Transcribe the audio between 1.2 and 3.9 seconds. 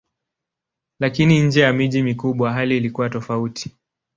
nje ya miji mikubwa hali ilikuwa tofauti.